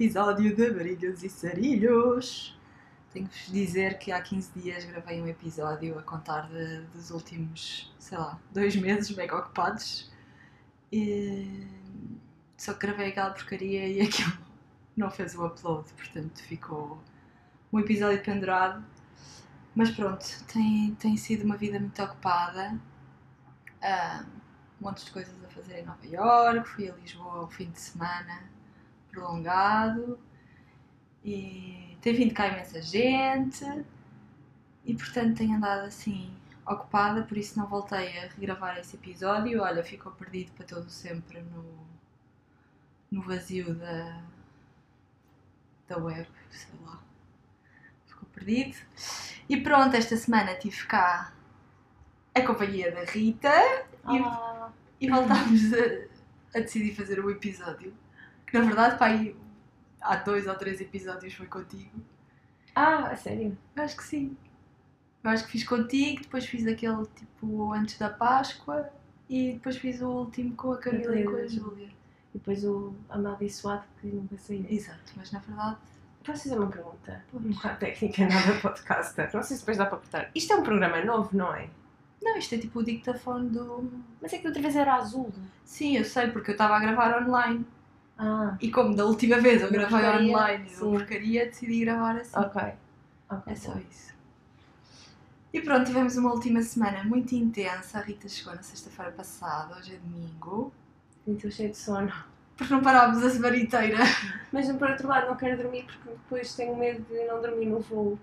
[0.00, 2.58] episódio de Brilhos e Sarilhos.
[3.12, 7.10] Tenho que vos dizer que há 15 dias gravei um episódio a contar de- dos
[7.10, 10.10] últimos, sei lá, dois meses mega ocupados.
[10.90, 11.66] E...
[12.56, 14.32] Só que gravei aquela porcaria e aquilo
[14.96, 16.98] não fez o upload, portanto ficou
[17.70, 18.82] um episódio pendurado.
[19.74, 22.80] Mas pronto, tem, tem sido uma vida muito ocupada.
[23.82, 24.24] Ah,
[24.80, 27.78] um monte de coisas a fazer em Nova York, fui a Lisboa um fim de
[27.78, 28.49] semana
[29.10, 30.18] prolongado
[31.24, 33.64] e tem vindo cá imensa gente
[34.84, 36.34] e portanto tenho andado assim
[36.66, 39.60] ocupada, por isso não voltei a regravar esse episódio.
[39.60, 41.64] Olha, ficou perdido para todo sempre no,
[43.10, 44.22] no vazio da,
[45.88, 47.02] da web, sei lá.
[48.06, 48.76] Ficou perdido.
[49.48, 51.32] E pronto, esta semana tive cá
[52.34, 53.52] a companhia da Rita
[54.08, 54.20] e
[55.00, 57.94] e voltámos a, a decidir fazer o episódio.
[58.50, 59.36] Que na verdade, pá, aí,
[60.00, 62.00] há dois ou três episódios foi contigo.
[62.74, 63.56] ah, a sério?
[63.76, 64.36] Eu acho que sim.
[65.22, 68.90] Eu acho que fiz contigo, depois fiz aquele tipo antes da Páscoa
[69.28, 71.88] e depois fiz o último com a Camila e com a Júlia.
[72.34, 74.64] E depois o amaldiçoado que nunca saiu.
[74.68, 75.76] Exato, mas na verdade.
[76.24, 77.24] Posso fazer uma pergunta?
[77.32, 79.30] Um bocado técnica, nada podcaster.
[79.32, 80.30] Não sei se depois dá para cortar.
[80.34, 81.68] Isto é um programa novo, não é?
[82.22, 83.90] Não, isto é tipo o dictafone do.
[84.20, 85.32] Mas é que outra vez era azul.
[85.64, 87.64] Sim, eu sei, porque eu estava a gravar online.
[88.22, 92.16] Ah, E como da última vez eu gravei porcaria, online e uma porcaria, decidi gravar
[92.18, 92.36] assim.
[92.38, 92.62] ok.
[93.30, 94.10] Ok, É só isso.
[95.52, 97.98] E pronto, tivemos uma última semana muito intensa.
[97.98, 100.72] A Rita chegou na sexta-feira passada, hoje é domingo.
[101.26, 102.12] E Estou cheio de sono.
[102.56, 103.96] Porque não parámos a semana inteira.
[104.52, 107.80] Mas por outro lado não quero dormir porque depois tenho medo de não dormir no
[107.80, 108.18] voo.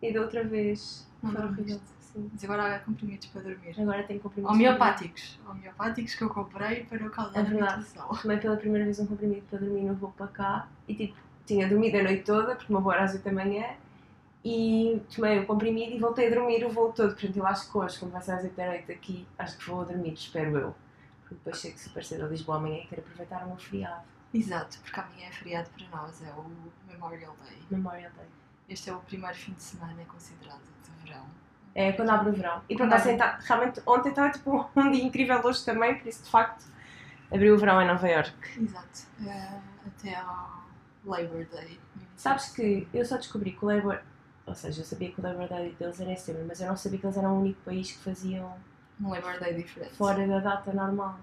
[0.00, 1.06] E da outra vez.
[1.22, 1.80] Não foi horrível.
[2.12, 2.30] Sim.
[2.32, 3.74] Mas agora há comprimidos para dormir.
[3.80, 4.54] Agora tenho comprimidos.
[4.54, 5.40] Homeopáticos.
[5.48, 7.86] Homeopáticos que eu comprei para eu causar É verdade.
[8.22, 11.68] Tomei pela primeira vez um comprimido para dormir no voo para cá e tipo, tinha
[11.68, 13.66] dormido a noite toda, porque o voo era às 8 da manhã,
[14.44, 17.12] e tomei o comprimido e voltei a dormir o voo todo.
[17.12, 19.70] Portanto, eu acho que hoje, quando vai ser às 8 da noite aqui, acho que
[19.70, 20.74] vou dormir, espero eu.
[21.20, 24.02] Porque depois chego super cedo a Lisboa amanhã e quero aproveitar o meu feriado,
[24.34, 26.50] Exato, porque amanhã é feriado para nós, é o
[26.90, 27.58] Memorial Day.
[27.70, 28.26] Memorial Day.
[28.66, 31.26] Este é o primeiro fim de semana considerado de verão.
[31.74, 32.60] É quando abre o verão.
[32.68, 36.06] E Quando pronto, assim, tá, realmente ontem estava tipo um dia incrível hoje também, por
[36.08, 36.64] isso de facto
[37.32, 38.32] abriu o verão em Nova York.
[38.60, 39.00] Exato.
[39.26, 40.64] É, até ao
[41.04, 41.80] Labor Day.
[42.16, 43.98] Sabes que eu só descobri que o Labour,
[44.46, 46.76] ou seja, eu sabia que o Labour Day deles era em setembro, mas eu não
[46.76, 48.54] sabia que eles eram o único país que faziam
[49.00, 49.94] Um Labor Day diferente.
[49.94, 51.18] fora da data normal.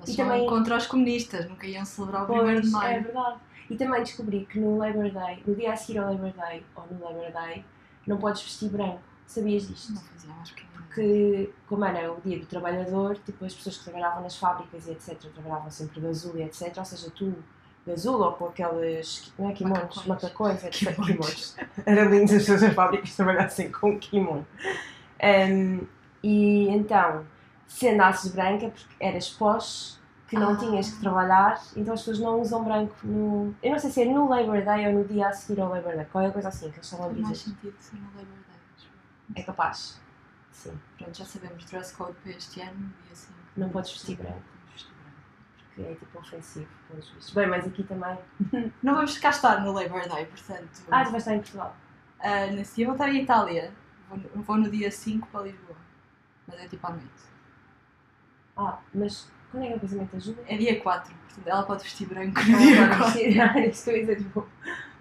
[0.00, 2.98] Eles E também- contra os comunistas, nunca iam celebrar o 1 de maio.
[2.98, 3.38] é verdade.
[3.70, 6.86] E também descobri que no Labor Day, no dia a seguir ao Labor Day, ou
[6.90, 7.64] no Labor Day,
[8.06, 9.00] não podes vestir branco.
[9.28, 9.92] Sabias disto?
[9.92, 10.68] Não fazia ideia.
[10.94, 14.90] Que, como era o dia do trabalhador, tipo, as pessoas que trabalhavam nas fábricas e
[14.92, 15.16] etc.
[15.32, 16.72] trabalhavam sempre de azul e etc.
[16.78, 17.34] Ou seja, tu
[17.86, 20.64] de azul ou com aqueles, não é, kimonos, Macacões.
[20.64, 20.94] etc.
[20.94, 21.06] Kimonos.
[21.06, 21.56] Kimonos.
[21.86, 24.46] Era lindo as pessoas das fábricas trabalhassem com kimono.
[25.22, 25.86] Um,
[26.22, 27.24] e então,
[27.66, 30.56] se andasses branca, porque eras pós, que não Ah.
[30.56, 33.54] tinhas que trabalhar, então as pessoas não usam branco no.
[33.62, 35.94] Eu não sei se é no Labor Day ou no dia a seguir ao Labor
[35.96, 37.50] Day, qualquer coisa assim que eles estão a Faz mais dizer.
[37.50, 38.57] sentido ser no Labor Day.
[39.34, 40.00] É capaz.
[40.52, 40.78] Sim.
[40.96, 43.32] Pronto, já sabemos dress code para este ano e assim.
[43.56, 44.42] Não podes vestir branco.
[45.74, 47.34] Porque é tipo ofensivo, pelos vistos.
[47.34, 48.18] Bem, mas aqui também.
[48.82, 50.82] Não vamos cá estar no Labor Day, portanto.
[50.90, 51.76] Ah, tu vais estar em Portugal.
[52.20, 53.72] ah, nesse dia vou estar em Itália.
[54.08, 55.76] Vou, no- vou no dia 5 para Lisboa.
[56.48, 57.28] Mas é tipo à noite.
[58.56, 60.44] Ah, mas quando é que é o casamento da Júlia?
[60.48, 63.12] É dia 4, portanto ela pode vestir branco no dia Agora 4.
[63.12, 64.48] vestir isto é tipo.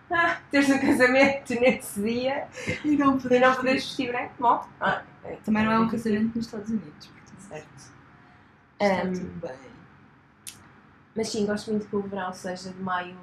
[0.09, 2.47] Ah, teres um casamento nesse dia
[2.85, 3.55] E não e podes não vestir.
[3.55, 4.33] poderes vestir branco?
[4.39, 7.41] Bom, ah, é, Também não é um casamento nos Estados Unidos, portanto.
[7.49, 7.93] Certo.
[8.79, 9.57] Está Ahm, tudo bem.
[11.15, 13.17] Mas sim, gosto muito que o verão seja de maio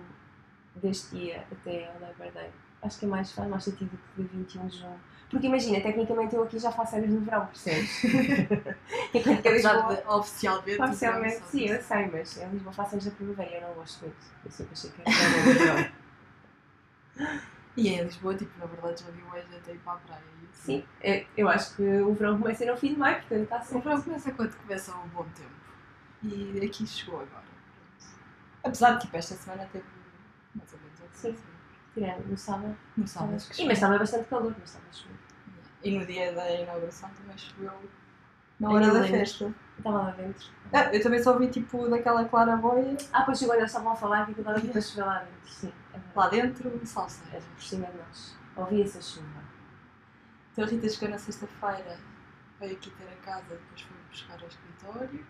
[0.76, 2.50] deste dia até ao Labor Day.
[2.82, 5.00] Acho que é mais, faz mais sentido que de 21 de junho.
[5.30, 8.04] Porque imagina, tecnicamente eu aqui já faço anos no verão, percebes?
[9.14, 9.94] Enquanto que Lisboa.
[9.96, 10.82] de oficialmente.
[10.82, 14.02] Oficialmente, sim, eu sei, mas em Lisboa faço anos da primavera e eu não gosto
[14.04, 14.26] muito.
[14.44, 15.93] Eu sempre achei que era verão.
[17.76, 20.20] E em Lisboa, tipo, na verdade já vi hoje até ir para a praia.
[20.42, 20.62] e assim.
[20.80, 23.64] Sim, eu, eu acho que o verão começa no fim de maio, portanto está O
[23.64, 23.84] certo.
[23.84, 25.50] verão começa quando começa o bom tempo.
[26.22, 27.44] E aqui chegou agora.
[28.62, 29.84] Apesar de tipo, esta semana teve
[30.54, 31.30] mais ou menos Sim.
[31.30, 31.42] assim.
[31.94, 32.76] Tirando no sábado.
[32.96, 35.18] No sábado que Sim, mas estava bastante calor, mas estava chovendo.
[35.82, 37.72] E no dia da inauguração também choveu
[38.58, 39.52] na hora da festa.
[39.76, 40.48] Estava lá dentro.
[40.72, 43.96] Ah, eu também só vi tipo daquela claraboia Ah, pois chegou quando eles estavam a
[43.96, 45.48] falar que aquilo estava tipo a chover lá dentro.
[45.52, 45.83] Sim, é.
[46.14, 47.22] Lá dentro, salsa.
[47.32, 48.36] Era por cima de nós.
[48.56, 49.44] Ouvia-se a chuva.
[50.52, 51.98] Então a Rita chegou na sexta-feira,
[52.60, 55.26] veio aqui ter a casa, depois foi buscar ao escritório.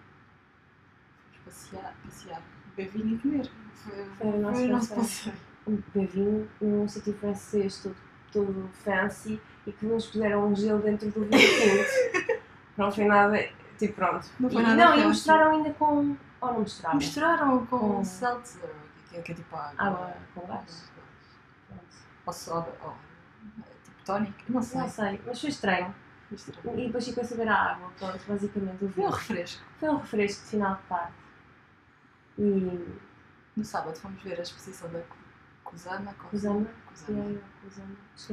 [1.33, 2.43] Fomos passear, passear,
[2.77, 3.51] beber vinho e comer.
[3.75, 5.37] Foi, Foi o nosso foi o nosso passeio.
[5.67, 7.97] um bevinho num sítio francês todo,
[8.33, 12.41] todo fancy e que nos puseram um gelo dentro do vinho quente.
[12.77, 13.49] não foi nada.
[13.79, 14.27] Tipo, pronto.
[14.39, 15.09] Não foi e, nada não, e fancy.
[15.09, 16.17] misturaram ainda com.
[16.43, 16.97] Ou não misturaram?
[16.99, 18.71] Misturaram com, Com- seltzer,
[19.15, 19.75] que é, que é tipo água.
[19.87, 20.93] Água com gás.
[22.27, 22.95] Ou soda, ou
[23.85, 24.81] tipo tónico, não sei.
[24.81, 25.95] Não sei, mas foi estranho.
[26.31, 26.79] Misturado.
[26.81, 29.63] E depois ficou a saber a água, pronto, basicamente Foi um refresco.
[29.79, 31.13] Foi um refresco de final de tarde.
[32.39, 32.99] E.
[33.57, 35.17] No sábado fomos ver a exposição da Cu-
[35.63, 36.13] Cusana.
[36.15, 36.67] Cusana?
[36.89, 37.39] Cusana.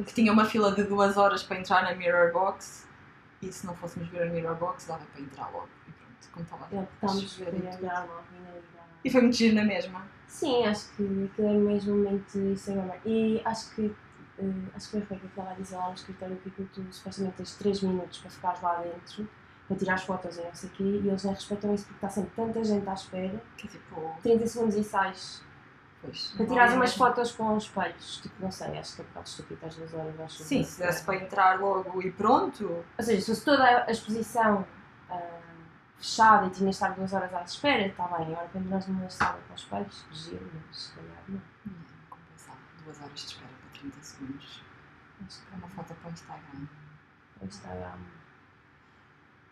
[0.05, 2.87] Que tinha uma fila de duas horas para entrar na Mirror Box.
[3.41, 5.69] E se não fôssemos ver a Mirror Box, dava para entrar logo.
[5.87, 7.77] E pronto, como estava É, a optámos por chover e tudo.
[7.77, 8.39] olhar logo e
[8.77, 10.05] não E foi muito giro na mesma.
[10.27, 12.93] Sim, acho que aquilo é mesmo muito Instagram.
[13.05, 13.93] E acho que,
[14.39, 14.43] eh,
[14.75, 16.85] acho que foi a Rebeca que estava a dizer lá no escritório que aquilo tu
[16.91, 19.27] supostamente tens 3 minutos para ficar lá dentro,
[19.67, 22.05] para tirar as fotos e não sei o quê, e eles não respeitam isso porque
[22.05, 23.43] está sempre tanta gente à espera.
[23.57, 24.15] Que é tipo.
[24.21, 25.43] 30 segundos e sais
[26.01, 28.17] Pois, para tirar havia umas fotos com os espelhos.
[28.21, 30.19] Tipo, não sei, acho que é um bocado estúpido às 2 horas.
[30.19, 32.83] Acho Sim, se desse para entrar logo e pronto.
[32.97, 34.65] Ou seja, se fosse toda a exposição
[36.01, 38.33] fechada e tinha de estar 2 horas à espera, está bem.
[38.33, 41.41] Agora quando nós numa sala com os espelhos, giro, mas se calhar não.
[41.65, 41.73] Não,
[42.09, 42.57] compensava.
[42.83, 44.63] Duas horas de espera para 30 segundos.
[45.25, 46.67] Acho que É uma foto para o Instagram.
[47.41, 47.99] o Instagram.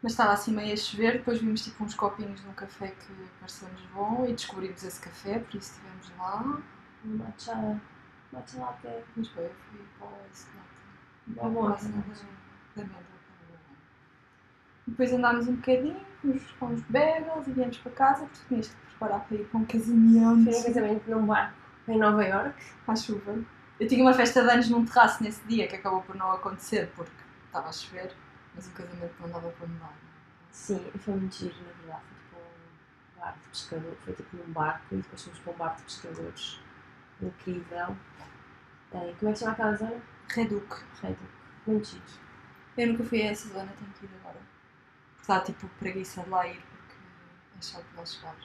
[0.01, 3.81] Mas estava assim meio a chover, depois vimos tipo uns copinhos num café que pareceu-nos
[3.87, 6.41] bom e descobrimos esse café, por isso estivemos lá.
[7.03, 7.81] Um matcha,
[8.31, 8.87] matcha latte.
[9.15, 10.69] Mas foi, eu fui para esse lado.
[11.37, 12.13] É bom, Próximo é da
[12.75, 13.75] da amêndoa, que era bom.
[14.89, 18.75] Depois andámos um bocadinho, fomos com uns bagels e viemos para casa, porque tinhas que
[18.75, 20.51] preparar para ir para um casamento.
[20.51, 21.53] Foi um casamento num barco
[21.87, 22.55] em Nova York.
[22.87, 23.39] à chuva.
[23.79, 26.91] Eu tinha uma festa de anos num terraço nesse dia que acabou por não acontecer
[26.95, 27.11] porque
[27.45, 28.11] estava a chover,
[28.55, 29.93] mas o casamento não dava para mudar.
[30.51, 32.03] Sim, foi muito giro, na verdade.
[32.31, 33.97] Foi tipo um bar de pescador.
[34.03, 36.59] Foi tipo num barco e depois fomos para um bar de pescadores.
[37.21, 37.95] Incrível.
[38.89, 40.01] Como é que se chama aquela zona?
[40.29, 40.83] Reduc.
[41.01, 41.19] Reduc.
[41.67, 42.03] Muito giro.
[42.77, 44.48] Eu nunca fui a essa zona, tenho que ir agora
[45.29, 46.95] está tipo preguiça de lá ir porque
[47.55, 48.35] é achar que nós chegar.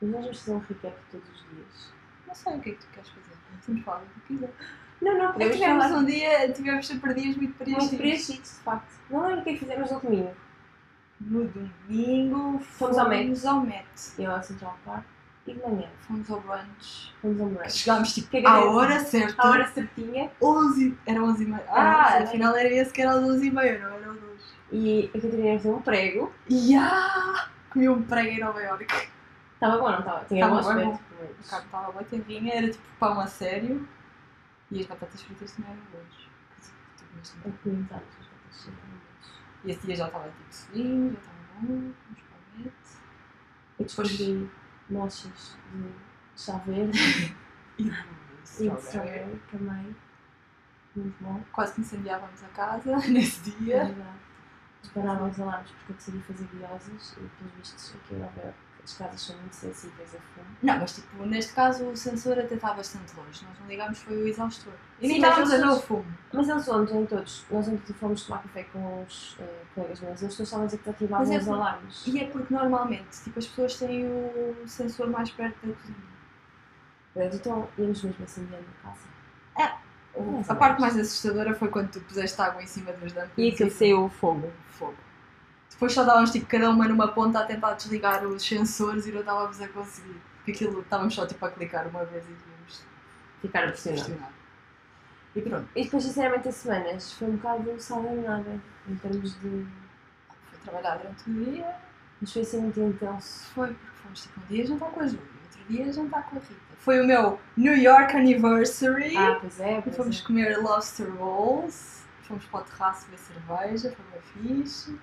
[0.00, 1.92] Mas nós vamos fazer um recap todos os dias.
[2.26, 3.36] Não sei o que é que tu queres fazer.
[3.66, 4.46] Podemos falar do que quiser.
[4.46, 5.04] É?
[5.04, 5.98] Não, não, porque é, tivemos falar.
[5.98, 7.88] um dia, tivemos sempre dias muito preenchidos.
[7.88, 8.92] Muito preenchidos, de facto.
[9.10, 10.36] Não lembro o que é que fizemos no domingo.
[11.20, 13.24] No domingo fomos, fomos ao Met.
[13.24, 13.88] Fomos ao Met.
[14.18, 15.04] Eu ao Central Park.
[15.46, 15.88] E de manhã?
[16.02, 17.14] Fomos ao brunch.
[17.22, 17.72] Fomos ao brunch.
[17.72, 19.42] Chegámos tipo que é à hora certa.
[19.42, 20.30] À hora certinha.
[20.40, 21.64] 11, era 11 e meia.
[21.68, 24.27] Ah, afinal era esse que era às 11 e meia, não era 11
[24.70, 26.32] Y es que tenías um prego.
[26.48, 27.48] ¡Ya!
[27.70, 28.86] Comi um prego em Nova York.
[29.54, 30.24] Estava bom, não estava?
[30.26, 30.92] Tinha Estava bom bom.
[30.92, 31.40] aspecto.
[31.40, 33.88] Estava bem terrinha, era tipo pão a sério.
[34.70, 36.28] E as batatas fritas também eram boas.
[36.96, 37.52] Tu comes também.
[37.52, 39.42] Eu comi tanto, as batatas chinelas.
[39.64, 43.00] E esse dia já estava tipo subindo, já estava bom, uns palmetes.
[43.80, 44.48] E depois de
[44.90, 45.88] mochas de
[46.36, 47.36] chá verde
[47.78, 47.90] E e
[48.70, 49.96] de strawberry também.
[50.94, 51.42] Muito bom.
[51.52, 53.84] Quase que incendiávamos a casa nesse É dia.
[53.86, 54.27] verdade.
[54.82, 58.68] Dispararam os alarmes porque eu decidi fazer bioses e pelos vistos aqui em Nova Iorque
[58.84, 60.46] as casas são muito sensíveis a fumo.
[60.62, 63.44] Não, mas tipo, neste caso o sensor até está bastante longe.
[63.44, 64.72] Nós não ligámos, foi o exaustor.
[64.98, 66.06] E Sim, nem estávamos a eles- ver o fumo.
[66.32, 67.44] Mas eles fomos em todos.
[67.50, 70.22] Nós ontem fomos tomar café com uns eh, colegas meus.
[70.22, 72.06] Eles estavam a dizer que ativavam é os alarmes.
[72.06, 75.96] E é porque normalmente tipo, as pessoas têm o sensor mais perto da cozinha.
[77.12, 79.06] Pronto, então íamos mesmo acendendo a casa.
[80.48, 84.52] A parte mais assustadora foi quando tu puseste água em cima dos dumplings o fogo.
[84.70, 84.96] fogo.
[85.70, 89.20] Depois só estávamos tipo cada uma numa ponta a tentar desligar os sensores e não
[89.20, 90.20] estávamos a conseguir.
[90.36, 92.82] Porque aquilo estávamos só tipo a clicar uma vez e devíamos
[93.40, 94.06] Ficaram pressionados.
[94.06, 94.32] pressionar.
[95.36, 99.66] E pronto, E depois, sinceramente, as semanas foi um bocado salve nada em termos de.
[100.50, 101.76] fui trabalhar durante o dia.
[102.20, 103.44] Mas foi assim muito intenso.
[103.54, 105.22] Foi porque fomos tipo um dia jantar com a Júlia,
[105.92, 106.54] jantar com a Rita.
[106.78, 109.16] Foi o meu New York Anniversary.
[109.16, 110.26] Ah, pois é, pois fomos é.
[110.26, 114.04] comer lobster rolls, fomos para o terraço beber cerveja, foi
[114.44, 114.98] bem fixe.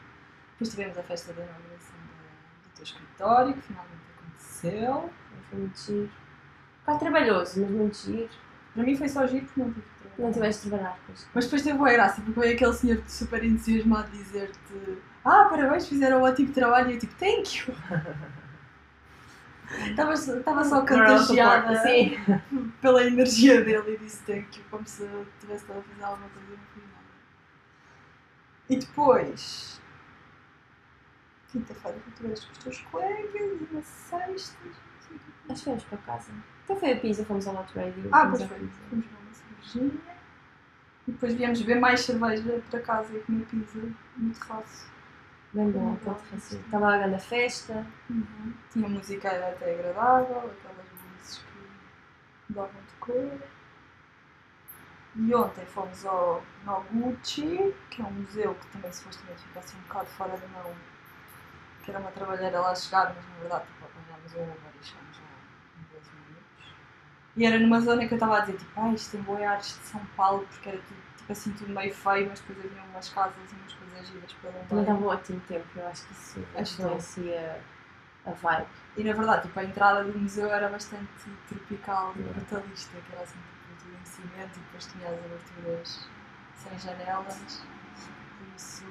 [0.53, 5.09] Depois tivemos a festa da inauguração da- do teu escritório, que finalmente aconteceu.
[5.49, 6.09] Foi muito giro.
[6.79, 8.29] Bocado trabalhoso, mas muito giro.
[8.73, 10.23] Para mim foi só giro porque não tive que trabalhar.
[10.25, 11.27] Não tiveste de trabalhar, pois.
[11.33, 16.19] Mas depois teve boa graça, porque veio aquele senhor super entusiasmado dizer-te Ah, parabéns, fizeram
[16.19, 16.91] um ótimo trabalho.
[16.91, 17.75] E eu tipo, thank you.
[19.89, 22.71] Estava estava só contagiada support, Sim.
[22.81, 25.07] pela energia dele e disse thank you, como se
[25.39, 27.03] tivesse estado a fazer alguma coisa no final.
[28.69, 29.81] E depois,
[31.51, 34.57] quinta-feira, tu tiveste com os teus colegas e na sexta.
[34.63, 35.53] não.
[35.53, 36.31] Acho que fomos para casa.
[36.63, 38.09] Então foi a pizza, fomos ao Lot Radio.
[38.11, 38.57] Ah, pois foi.
[38.57, 40.01] Fomos beber uma cervejinha.
[41.07, 43.79] E depois viemos beber mais cerveja para casa e comer pizza
[44.17, 44.94] no terraço.
[45.55, 46.61] Bem bom, aquele terracinho.
[46.65, 47.87] Estava lá a grande festa.
[48.09, 48.53] Uhum.
[48.73, 53.39] Tinha música até agradável, aquelas luzes que davam de cor.
[55.15, 59.81] E ontem fomos ao Noguchi, que é um museu que também supostamente fica assim um
[59.83, 60.75] bocado fora da mão.
[61.85, 65.17] Que era uma trabalheira lá chegar, mas na verdade tipo, apanhámos um Uber e chegámos
[65.19, 66.75] lá em 12 minutos.
[67.37, 69.67] E era numa zona que eu estava a dizer, tipo, ah, isto tem boi ares
[69.67, 73.09] de São Paulo, porque era tudo, tipo assim, tudo meio feio, mas depois havia umas
[73.09, 74.81] casas e umas coisas giras para Também andar.
[74.81, 77.61] estava um ótimo tempo, eu acho que isso influencia
[78.25, 78.67] a vibe.
[78.97, 81.07] E na verdade, tipo, a entrada do museu era bastante
[81.49, 82.39] tropical e Yeah.
[82.39, 86.07] brutalista, que era assim, tipo, tudo em cimento e depois tinha as aberturas
[86.55, 87.63] sem janelas.
[88.37, 88.85] Por isso.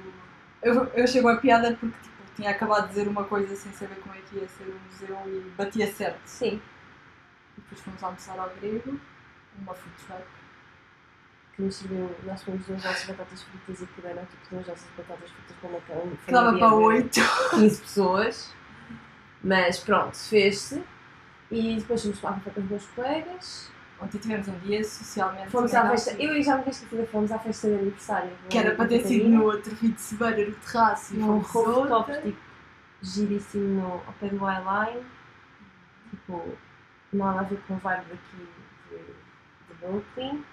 [0.62, 4.14] Eu, eu chego piada porque tipo, tinha acabado de dizer uma coisa sem saber como
[4.14, 6.21] é que ia ser o museu e batia certo.
[6.26, 6.61] Sim,
[7.57, 8.99] E depois fomos almoçar ao grego,
[9.59, 10.25] uma food truck.
[11.57, 14.89] Que nos serviu, nós comemos duas nossas batatas fritas e que deram tipo duas nossas
[14.97, 16.17] batatas fritas para uma cama.
[16.27, 17.21] Que dava para 8.
[17.51, 18.55] 15 pessoas.
[19.43, 20.83] Mas pronto, fez-se.
[21.51, 23.71] E depois fomos tomar café com os meus colegas.
[24.01, 25.51] Ontem tivemos um dia socialmente.
[25.51, 28.31] Fomos à festa, eu e já me esqueci, fomos à festa de aniversário.
[28.51, 31.77] Que era para ter sido no outro fim de semana no terraço e num fomos
[31.77, 32.23] rooftop ontem.
[32.23, 32.41] tipo,
[33.03, 35.05] giríssimo no, ao pé do Highline.
[36.11, 36.59] Tipo,
[37.13, 38.49] nada a ver com o vibe daqui
[38.91, 40.45] de, de Brooklyn.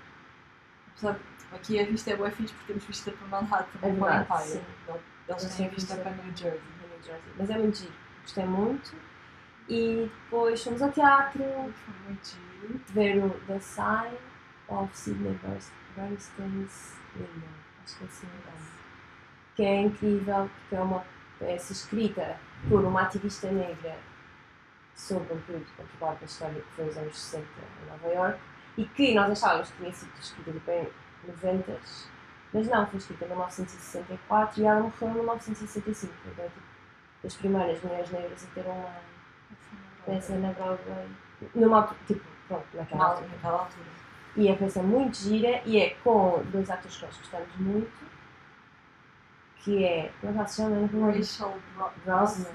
[1.53, 4.43] Aqui a vista é boa fixe porque temos vista para Manhattan É e para verdade,
[4.43, 4.63] Empire.
[5.27, 6.62] Eles têm vista para New Jersey.
[6.79, 7.34] New Jersey.
[7.38, 8.96] Mas é muito giro, gostei muito.
[9.67, 12.81] E depois fomos ao teatro Foi muito giro.
[12.89, 14.17] ver o The Sign
[14.67, 15.39] of Sidney
[15.96, 17.50] Bernstein's Window.
[17.84, 18.67] Acho que é assim o nome.
[19.55, 21.05] Que é incrível porque é uma
[21.39, 22.38] peça escrita
[22.70, 23.98] por uma ativista negra
[24.96, 27.46] sobre um período conturbado da história que foi os anos 60
[27.84, 28.39] em Nova York
[28.77, 30.87] e que nós achávamos que tinha sido escrita tipo em
[31.27, 31.79] 90
[32.53, 36.13] mas não, foi escrita em 1964 e ela morreu em 1965.
[36.27, 36.61] Então, tipo,
[37.23, 38.89] das primeiras mulheres negras a ter uma
[40.05, 41.07] peça na Broadway.
[41.55, 43.29] Numa tipo, pronto, naquela altura.
[43.29, 43.85] naquela altura.
[44.35, 48.05] E a peça é muito gira e é com dois atores que nós gostamos muito,
[49.63, 51.11] que é, como é que ela se chama?
[51.11, 52.49] Rachel Bro- Brosnan,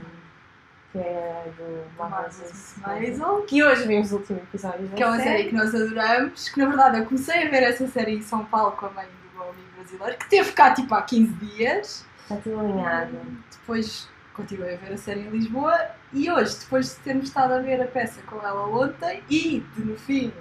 [0.96, 5.44] que é do Miss Maisel, que hoje vimos o último episódio Que é uma série
[5.44, 6.48] que nós adoramos.
[6.48, 9.06] Que na verdade eu comecei a ver essa série em São Paulo com a mãe
[9.06, 12.06] do meu amigo brasileiro, que teve cá tipo há 15 dias.
[12.22, 13.18] Está tudo alinhado.
[13.50, 15.78] Depois continuei a ver a série em Lisboa
[16.12, 19.84] e hoje, depois de termos estado a ver a peça com ela ontem e de
[19.84, 20.32] no fim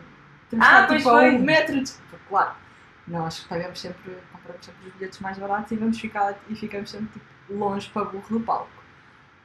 [0.50, 1.92] termos Ah, estado tipo a um metro de.
[2.28, 2.56] Claro,
[3.08, 7.08] nós pagamos sempre, compramos sempre os bilhetes mais baratos e vamos ficar e ficamos sempre
[7.14, 8.85] tipo, longe para burro do palco.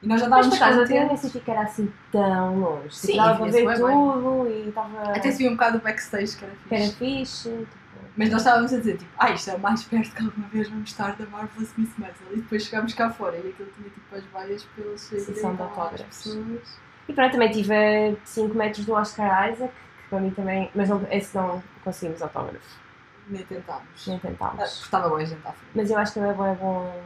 [0.03, 1.43] E nós já Mas estávamos por acaso até nem contentes.
[1.43, 2.95] que era assim tão longe.
[2.95, 3.77] Sim, Tipo, dava para via-se ver bem.
[3.77, 5.01] tudo e estava.
[5.15, 6.95] Até se via um bocado o backstage que era que era fixe.
[6.97, 7.49] fixe.
[7.49, 7.81] Tipo,
[8.17, 10.69] Mas nós estávamos a dizer tipo, ah, isto é o mais perto que alguma vez
[10.69, 12.27] vamos estar da Marvelous Miss Maisel.
[12.31, 16.37] E depois chegámos cá fora e aquilo tinha tipo as vaias pelos Sessão de autógrafos.
[17.07, 19.71] E pronto, também tive a 5 metros do Oscar Isaac,
[20.03, 20.69] que para mim também.
[20.75, 22.79] Mas não, esse não conseguimos autógrafo.
[23.27, 24.07] Nem tentámos.
[24.07, 24.81] Nem Ah, tentámos.
[24.81, 25.71] Estava boa a gente à frente.
[25.75, 27.01] Mas eu acho que ele é bom, é bom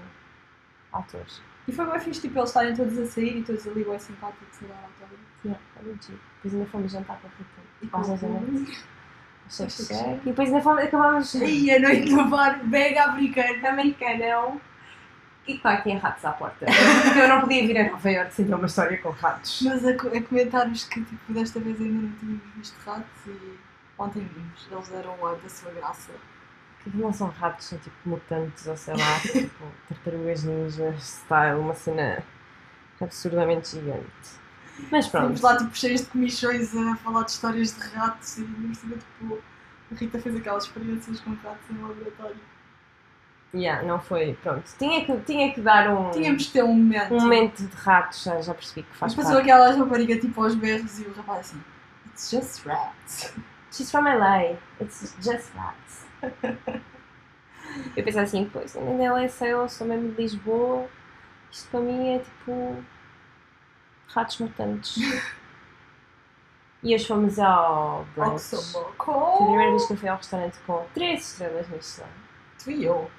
[0.94, 1.22] ator.
[1.68, 4.60] E foi bem fixe, tipo, eles estarem todos a sair e todos ali bem simpáticos
[4.64, 5.26] a dar autógrafo.
[5.44, 6.20] Yeah, é giro.
[6.44, 7.62] Depois ainda fomos jantar com a Rita.
[7.82, 8.84] E dez da noite.
[9.50, 10.22] cheque.
[10.24, 13.70] E depois ainda fomos, acabámos E a noite no bar mega americana.
[13.70, 14.62] americanão.
[15.48, 16.66] E claro, tinha ratos à porta.
[16.66, 19.62] Porque eu não podia vir a Nova Iorque sem ter uma história com ratos.
[19.64, 23.58] Mas a, a comentários que, tipo, desta vez ainda não tínhamos visto ratos e
[23.98, 24.68] ontem vimos.
[24.72, 26.12] Eles deram o ar da sua graça.
[26.86, 31.74] Que não são ratos, são tipo mutantes ou sei lá, tipo tartarugas ninjas style, uma
[31.74, 32.24] cena
[33.02, 34.06] absurdamente gigante.
[34.92, 35.26] Mas pronto.
[35.26, 38.96] Fomos lá, tipo, cheios de comichões a falar de histórias de ratos e, por cima,
[38.98, 39.40] tipo,
[39.92, 42.38] a Rita fez aquelas experiências com ratos em laboratório.
[43.54, 44.38] Yeah, não foi.
[44.44, 44.70] Pronto.
[44.78, 47.14] Tinha que, tinha que dar um, Tínhamos de ter um momento.
[47.14, 49.52] um momento de ratos, já, já percebi que faz Mas passou parte.
[49.52, 51.64] aquela rapariga, tipo, aos berros e o rapaz assim,
[52.08, 53.34] it's just rats.
[53.72, 54.58] She's from LA.
[54.82, 56.05] It's just rats.
[57.96, 60.88] Eu pensei assim, pois, LA sei, eu sou mesmo de Lisboa.
[61.52, 62.84] Isto para mim é tipo.
[64.08, 64.98] ratos mutantes.
[66.84, 68.56] e hoje fomos ao brunch.
[68.56, 72.10] Foi a primeira vez que eu fui ao restaurante com três estrelas Michelin.
[72.64, 73.10] Tu e eu.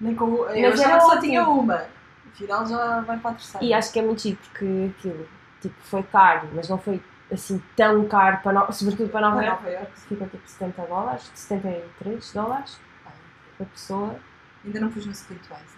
[0.00, 1.86] Nem com, eu Mas achava era que só tinha uma.
[2.32, 3.64] Afinal já vai para a terceira.
[3.64, 5.28] E acho que é muito giro porque aquilo,
[5.62, 7.00] tipo, foi caro, mas não foi
[7.32, 8.72] assim tão caro, para no...
[8.72, 9.50] sobretudo para Nova Para.
[9.50, 10.00] Nova Iorque.
[10.00, 12.80] Ficam tipo 70 dólares, 73 dólares
[13.56, 14.16] por pessoa.
[14.64, 15.76] Ainda não pus no Splitwise.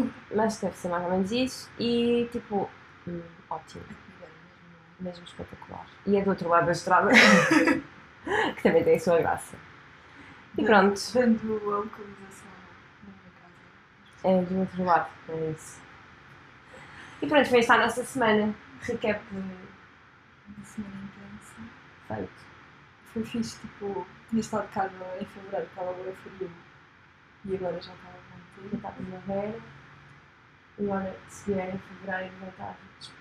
[0.00, 0.10] Né?
[0.34, 1.70] Mas deve ser mais ou menos isso.
[1.78, 2.68] E tipo,
[3.06, 3.84] hum, ótimo,
[5.00, 5.86] mesmo espetacular.
[6.06, 7.10] E é do outro lado da estrada,
[8.56, 9.56] que também tem a sua graça.
[10.56, 12.50] E pronto, Vendo a localização
[13.04, 14.28] na minha casa.
[14.28, 15.80] é do outro lado, é isso.
[17.22, 18.54] E pronto, foi esta a nossa semana.
[18.82, 19.22] Recap
[20.48, 21.62] Uma semana intensa.
[22.08, 22.52] feito.
[23.12, 26.50] Foi fixe, tipo, tinha estado cá no- em fevereiro, estava bem frio.
[27.44, 29.60] E agora já está a Já bom está a primavera.
[30.78, 32.76] E agora, se vier em fevereiro, vai estar.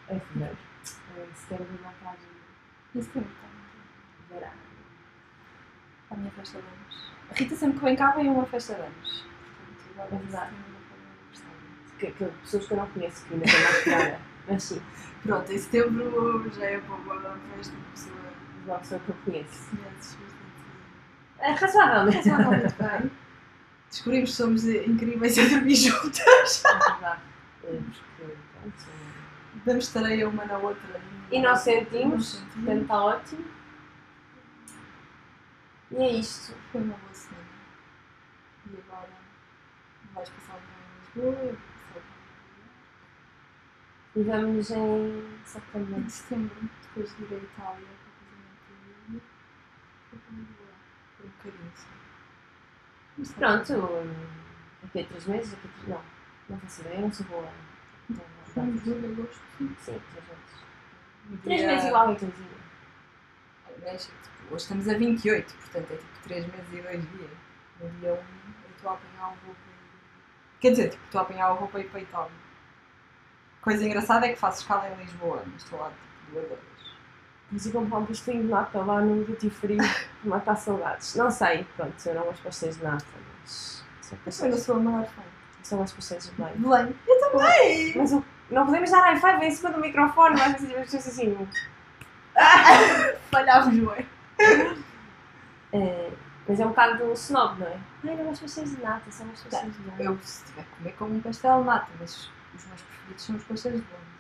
[0.10, 0.58] Em fevereiro.
[0.82, 2.16] Em setembro, vai estar
[2.96, 4.51] Isso tem está muito verão.
[6.12, 7.12] A minha festa de anos.
[7.30, 9.25] A Rita sempre que vem cá vem uma festa de anos.
[9.25, 10.56] Portanto, agora É verdade.
[10.56, 11.98] em setembro.
[12.00, 14.30] Que, que pessoas que eu não conheço que ainda têm mais piada.
[14.48, 14.81] Mas sim,
[15.24, 18.21] Pronto, em setembro já é para uma festa de pessoa
[18.65, 19.69] uma pessoa que eu conheço.
[19.69, 21.39] conheces bastante.
[21.39, 22.29] É razoavelmente.
[22.29, 23.12] Razoavelmente bem.
[23.89, 26.63] Descobrimos que somos incríveis a dormir juntas.
[26.65, 27.21] É verdade.
[27.63, 27.79] É,
[29.65, 31.01] Damos tareia uma na outra.
[31.31, 33.45] E nós sentimos, portanto está ótimo.
[35.91, 36.55] E é isto.
[36.71, 37.45] Foi uma boa semana.
[38.71, 39.10] E agora
[40.13, 41.57] vais passar um em Lisboa,
[44.13, 44.75] E vamos em
[45.46, 46.10] dia em setembro.
[46.10, 47.88] setembro, depois de ir à Itália
[50.12, 50.51] para o casamento
[51.18, 53.34] do um bocadinho só.
[53.36, 53.74] Pronto,
[54.82, 55.88] daqui a três meses, daqui a três...
[55.88, 56.01] Não,
[56.50, 57.50] não faço ideia, eu não sou boa.
[58.46, 59.41] Estamos em agosto.
[59.58, 61.41] Sim, três meses.
[61.44, 62.62] Três meses igual a coisinha.
[63.65, 67.32] Aliás, tipo, hoje estamos a 28, portanto é tipo 3 meses e 2 dias.
[67.80, 68.22] No dia 1 eu
[68.75, 69.56] estou a apanhar o ir.
[70.60, 72.50] Quer dizer, tipo, estou a apanhar o para ir para a Itália.
[73.62, 75.91] Coisa engraçada é que faço escala em Lisboa, mas estou lá
[76.32, 76.60] 2 horas.
[77.51, 79.51] Mas eu comprar um pastinho de nata lá no Duty
[80.24, 81.15] matar saudades.
[81.15, 83.06] Não sei, pronto, eu não gosto de pastéis de nata,
[83.41, 85.22] mas são Eu sou a maior fã.
[85.63, 86.53] são os pastéis de Belém.
[86.56, 86.96] Belém.
[87.08, 87.94] Eu também!
[87.98, 91.48] Mas o- não podemos dar high five em cima do microfone, mas as pessoas assim.
[93.32, 94.06] Falhava o é.
[95.74, 96.12] É,
[96.48, 97.77] mas é um bocado do snob, não é?
[98.05, 100.05] Ai, não gosto de pastéis de nata, gosto de pastéis de Belém.
[100.05, 103.35] Eu, se tiver que comer, como um pastel de nata, mas os meus preferidos são
[103.35, 104.11] os pastéis de Belém.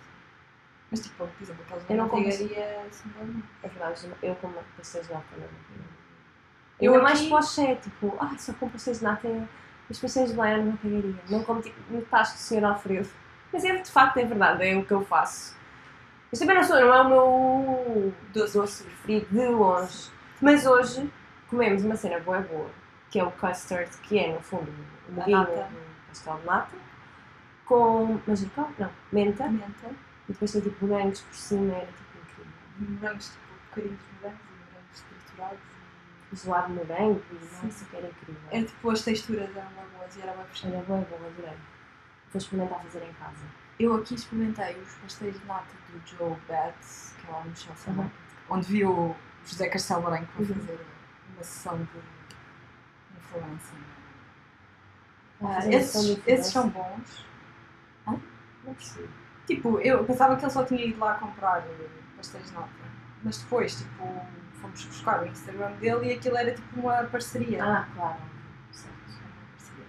[0.91, 3.43] Mas tipo, por exemplo, aqueles Eu não manteigaria são bons.
[3.63, 5.47] É verdade, eu como pastéis de nata não.
[6.79, 9.47] Eu Eu mais poche, tipo, ah, só como pastéis de nata é
[9.89, 11.15] os pastéis de Belém na manteigaria.
[11.29, 12.65] Não como tipo no tasco do Sr.
[12.65, 13.09] Alfredo.
[13.53, 15.55] Mas é, de facto é verdade, é o que eu faço.
[16.31, 20.09] Mas também não, sou, não é o meu doce, doce preferido de longe.
[20.39, 21.11] Mas hoje
[21.49, 22.69] comemos uma cena boa boa,
[23.09, 24.71] que é o custard, que é no fundo
[25.09, 25.29] o nata.
[25.45, 26.75] do pastel de nata,
[27.65, 29.87] com manjericão, não, menta, Menta.
[30.27, 32.99] e depois tem tipo morangos por cima, era tipo incrível.
[33.01, 35.59] morangos, tipo, bocadinhos de morangos e morangos triturados.
[36.33, 38.41] Gelado de morango e nossa, que era incrível.
[38.51, 38.55] E...
[38.55, 40.73] Era tipo, as texturas eram boas e era bem fechado.
[40.75, 41.57] Era boa, boa, adorei.
[42.31, 43.43] Vou experimentar fazer em casa.
[43.77, 47.93] Eu aqui experimentei os pastéis de nata do Joe Betts, que é lá no Chelsea
[47.93, 48.09] Uhum.
[48.49, 49.13] Onde vi o
[49.45, 50.45] José Castelo Branco Uhum.
[50.45, 50.79] fazer
[51.35, 51.83] uma sessão de
[53.17, 53.77] influência.
[55.41, 57.25] Ah, uma esses, esses são bons.
[58.63, 59.09] Não percebi.
[59.47, 62.69] Tipo, eu pensava que ele só tinha ido lá comprar eh, pastéis de nata.
[63.23, 64.25] Mas depois, tipo,
[64.61, 67.63] fomos buscar o Instagram dele e aquilo era tipo uma parceria.
[67.63, 68.17] Ah, claro.
[68.71, 68.95] Certo.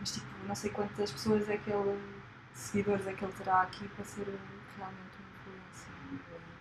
[0.01, 1.99] Mas tipo, não sei quantas pessoas é que ele.
[2.55, 4.25] seguidores é que ele terá aqui para ser
[4.77, 5.93] realmente uma influência.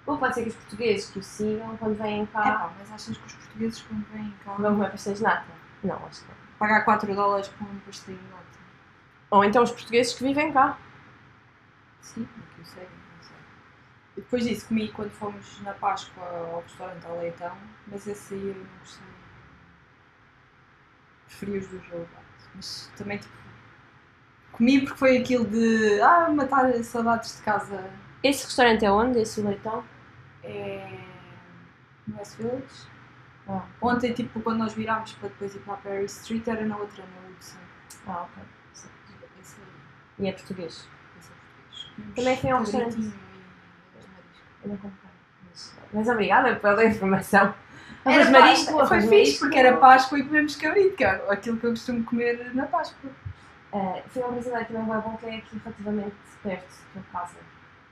[0.06, 2.92] Ou pode ser que os portugueses que o sigam, quando vêm É cá, pá, mas
[2.92, 5.48] achas que os portugueses quando vêm cá vão comer pastéis de nata?
[5.84, 6.36] Não, acho que não.
[6.60, 8.46] pagar 4 dólares por um pastel de nata?
[9.32, 10.78] Ou então os portugueses que vivem cá.
[12.02, 12.88] Sim, o não sei.
[14.18, 17.56] E depois disso comi quando fomos na Páscoa ao restaurante ao Leitão,
[17.88, 19.08] mas esse aí eu não gostei.
[21.28, 22.08] Preferi os do jogo.
[22.56, 23.34] Mas também tipo.
[24.52, 27.90] Comi porque foi aquilo de ah, matar saudades de casa
[28.22, 29.20] Esse restaurante é onde?
[29.20, 29.84] Esse leitão?
[30.44, 31.00] é
[32.08, 32.88] no West Village.
[33.48, 36.78] Ah, Ontem, tipo, quando nós virámos para depois ir para a Perry Street, era na
[36.78, 37.58] outra, na Hudson.
[38.08, 38.44] ah ok.
[38.74, 38.88] Esse
[39.62, 40.88] aí, E é português?
[42.12, 42.16] É.
[42.16, 43.14] Também foi a um restaurante.
[44.64, 45.12] Eu não comprei.
[45.50, 47.54] Mas, mas obrigada pela informação.
[48.04, 51.66] Era marisco, foi arroz fixe porque era Páscoa e comemos cabrito, que é aquilo que
[51.66, 53.12] eu costumo comer na Páscoa.
[53.72, 57.38] Uh, foi um brasileiro também bem bom que é aqui relativamente perto da casa.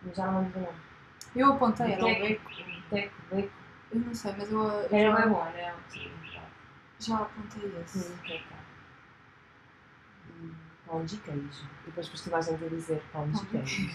[0.05, 0.77] Eu já não lembro do nome.
[1.35, 2.51] Eu apontei, era o beco.
[2.91, 3.51] Beco.
[3.91, 6.11] Eu não sei, mas eu, eu Era bem bom, era sim,
[6.99, 7.99] já apontei esse.
[7.99, 8.43] Hum, teco.
[8.53, 8.68] Hum,
[10.89, 11.69] Pão de queijo.
[11.83, 13.89] E depois depois tive a dizer pão de de queijo.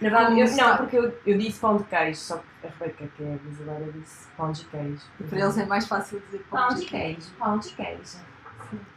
[0.00, 3.06] Na verdade, eu, não, porque eu, eu disse pão de queijo, só que a Rebeca,
[3.16, 5.02] que é brasileira, disse pão de queijo.
[5.28, 8.18] Para eles é mais fácil dizer pão, Pão de queijo, pão de queijo.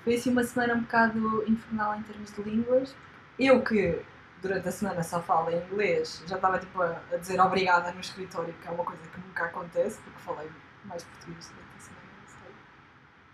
[0.04, 2.96] Foi assim uma semana um bocado infernal em termos de línguas.
[3.38, 4.02] Eu que
[4.42, 8.00] durante a semana só falo em inglês, já estava tipo a, a dizer obrigada no
[8.00, 10.50] escritório, que é uma coisa que nunca acontece, porque falei
[10.86, 12.52] mais português durante a semana, não sei.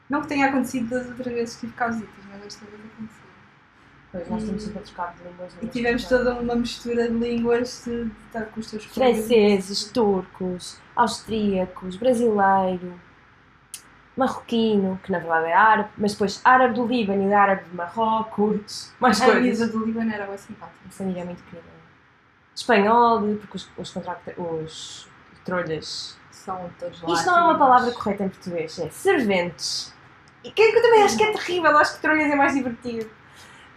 [0.09, 3.30] Não que tenha acontecido das outras vezes que tive casitas, mas esta vez aconteceu.
[4.11, 5.53] Pois nós E- temos sempre a trocar de línguas.
[5.61, 9.17] E tivemos toda uma mistura de línguas de de estar com os teus colegas.
[9.25, 12.99] Franceses, turcos, austríacos, brasileiro,
[14.17, 18.91] marroquino, que na verdade é árabe, mas depois árabe do Líbano e árabe de Marrocos,
[18.99, 19.41] mais A coisas.
[19.43, 20.77] Luísa do Líbano era bem simpática.
[20.89, 21.69] Essa amiga é muito querida.
[22.53, 23.95] Espanhol, porque os, os
[24.37, 25.07] os
[25.45, 26.17] trolhas.
[26.31, 27.13] São todos lá.
[27.13, 29.93] Isto não é uma palavra correta em português, é serventes.
[30.43, 33.09] E que que eu também acho que é terrível, acho que trolhas é mais divertido.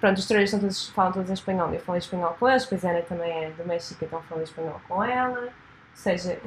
[0.04, 2.84] Pronto, os trolhas são todos, falam todos em espanhol, eu falei espanhol com eles, depois
[2.84, 5.44] a Ana também é do México, então falei espanhol com ela.
[5.44, 5.50] Ou
[5.94, 6.38] seja,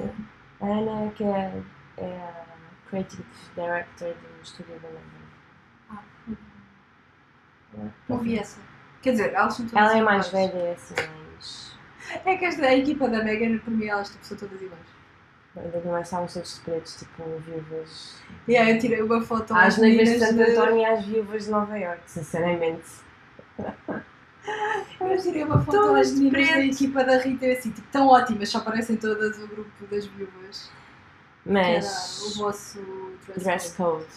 [0.62, 1.63] a Ana, que é,
[1.98, 6.38] é a Creative Director do estúdio da London.
[8.08, 8.60] Não vi essa.
[9.02, 10.52] Quer dizer, elas são todas Ela é mais iguais.
[10.52, 11.80] velha, é assim, mais.
[12.26, 14.86] É que esta, a equipa da Megan, para mim, elas tipo, são todas iguais.
[15.56, 18.22] Ainda mais estavam todos pretos, tipo viúvas.
[18.48, 21.50] E aí eu tirei uma foto Às noivas de Santo António e às viúvas de
[21.50, 23.07] Nova York, sinceramente.
[25.00, 28.08] Eu tirei uma foto Todas de meninas da equipa da Rita eu assim, tipo, tão
[28.08, 30.72] ótimas, só parecem todas o grupo das viúvas.
[31.46, 32.34] Era o Mas.
[32.38, 32.80] vosso
[33.26, 34.04] dress, Dress code.
[34.04, 34.13] code.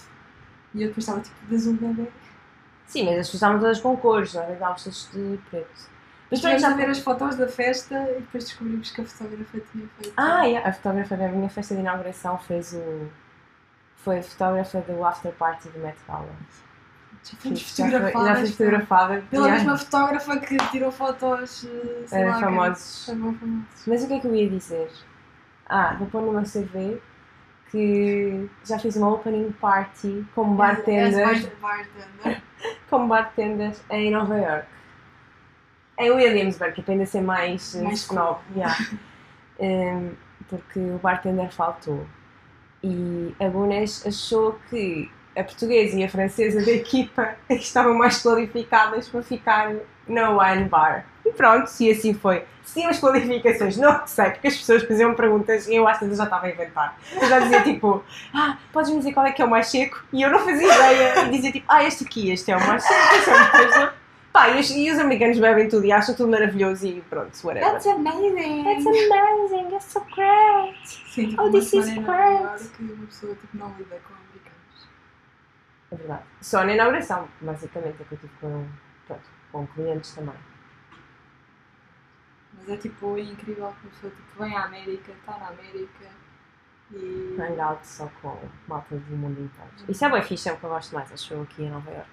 [0.74, 2.10] E eu depois estava tipo de azul bebê.
[2.86, 5.90] Sim, mas as pessoas estavam todas com cores, nós estávamos todos de preto.
[6.30, 9.04] Mas Estivemos pronto, a já ver as fotos da festa e depois descobrimos que a
[9.04, 10.12] fotógrafa tinha feito.
[10.16, 10.68] Ah, yeah.
[10.68, 13.08] a fotógrafa da minha festa de inauguração fez o.
[13.96, 16.28] Foi a fotógrafa do after party do Met Gala.
[17.22, 19.24] Já fomos Já foi- Já fotografadas fui fotografada.
[19.30, 19.64] pela yeah.
[19.64, 23.06] mesma fotógrafa que tirou fotos, eh, sei lá, que- famosos.
[23.06, 23.40] Famosos.
[23.86, 24.90] Mas o que é que eu ia dizer?
[25.68, 27.00] Ah, vou pôr no meu CV
[27.70, 32.42] que já fiz uma opening party como bartender, As bartender.
[32.90, 34.66] como bartender em Nova York.
[35.98, 38.38] Em Williamsburg, que aprende a ser mais, eh, Mais snob.
[38.56, 38.74] Yeah.
[39.62, 40.16] Em,
[40.48, 42.06] porque o bartender faltou.
[42.82, 49.08] E a Bunes achou que a portuguesa e a francesa da equipa estavam mais qualificadas
[49.08, 49.72] para ficar
[50.08, 51.06] no wine bar.
[51.24, 52.44] E pronto, e assim foi.
[52.64, 56.18] Se tinha as qualificações, não sei, porque as pessoas faziam perguntas e eu às vezes
[56.18, 56.96] já estava a inventar.
[57.20, 58.02] Eu já dizia tipo,
[58.34, 60.02] ah, podes-me dizer qual é que é o mais seco?
[60.12, 61.24] E eu não fazia ideia.
[61.26, 63.74] E dizia tipo, ah, este aqui, este é o mais seco, este é o mais
[63.74, 64.00] seco.
[64.32, 67.72] Pá, e os, e os americanos bebem tudo e acham tudo maravilhoso e pronto, whatever.
[67.72, 68.62] That's amazing!
[68.62, 70.76] That's amazing, that's so great.
[70.84, 72.40] Sim, tipo, Oh, this is great.
[72.40, 74.19] Iorque, uma pessoa tipo, não lida com.
[75.90, 76.22] É verdade.
[76.40, 78.66] Só na inauguração, basicamente, é que eu tive com,
[79.06, 80.34] pronto, com clientes também.
[82.54, 86.06] Mas é tipo incrível que uma pessoa tipo, vem à América, está na América
[86.92, 87.36] e.
[87.40, 89.70] Hangout só com malta do mundo inteiro.
[89.88, 91.90] Isso é bem fixe, é o que eu gosto mais, acho eu, aqui em Nova
[91.90, 92.10] York.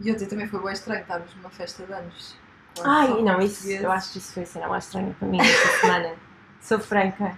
[0.00, 2.36] E ontem também foi bem estranho estarmos numa festa de anos.
[2.82, 5.68] Ai, não, isso, eu acho que isso foi a cena mais estranha para mim esta
[5.80, 6.14] semana.
[6.60, 7.36] Sou franca.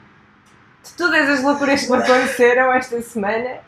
[0.85, 3.61] De todas as loucuras que me aconteceram esta semana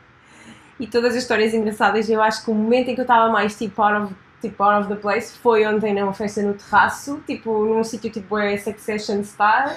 [0.78, 3.56] e todas as histórias engraçadas, eu acho que o momento em que eu estava mais
[3.56, 7.64] tipo out of, tipo, out of the place foi ontem numa festa no terraço, tipo
[7.64, 9.76] num sítio tipo é Succession Style,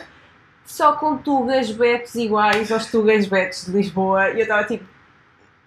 [0.66, 4.86] só com tugas betos iguais aos tugas betos de Lisboa e eu estava tipo.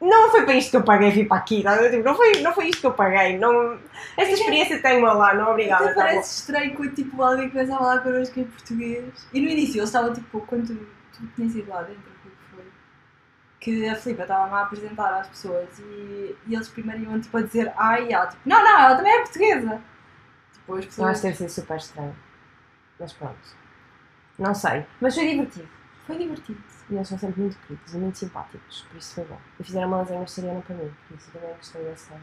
[0.00, 1.76] Não foi para isto que eu paguei vir para aqui, tá?
[1.90, 3.36] Tipo, não, foi, não foi isto que eu paguei.
[3.36, 3.78] Não,
[4.16, 5.84] esta experiência tem-me lá, não obrigada.
[5.84, 6.06] Até tá bom.
[6.06, 9.04] parece estranho quando tipo, alguém começa a falar connosco em português.
[9.30, 12.10] E no início eles estavam tipo, quando tu, tu tinhas ido lá dentro,
[13.60, 17.42] que a Filipa estava-me a apresentar às pessoas e, e eles primeiro iam tipo a
[17.42, 19.80] dizer ai e ela tipo, não, não, ela também é portuguesa.
[20.52, 21.16] Tipo, as Eu acho pessoas.
[21.20, 22.16] que deve ser super estranho.
[22.98, 23.56] Mas pronto.
[24.38, 24.86] Não sei.
[25.00, 25.68] Mas foi divertido.
[26.06, 26.62] Foi divertido.
[26.88, 28.82] E eles são sempre muito queridos e muito simpáticos.
[28.90, 29.38] Por isso foi bom.
[29.58, 30.92] E fizeram uma lasanha vegetariana para mim.
[31.08, 32.14] Por isso também gostei dessa,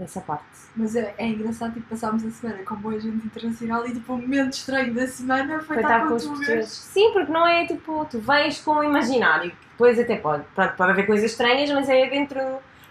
[0.00, 0.44] dessa parte.
[0.74, 4.18] Mas é, é engraçado, tipo, passámos a semana com boa gente internacional e tipo, o
[4.18, 6.72] momento estranho da semana foi, Foi estar com os portugueses.
[6.72, 9.52] Sim, porque não é tipo, tu vens com o imaginário.
[9.72, 10.44] Depois até pode.
[10.54, 12.40] Pronto, pode haver coisas estranhas, mas é dentro.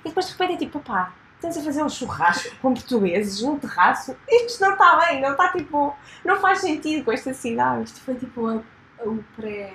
[0.05, 3.57] E depois de repente é tipo, pá, estamos a fazer um churrasco com portugueses num
[3.57, 4.15] terraço.
[4.27, 5.95] Isto não está bem, não está tipo.
[6.23, 7.85] Não faz sentido com esta cidade.
[7.85, 8.63] Isto foi tipo
[8.99, 9.73] o pré.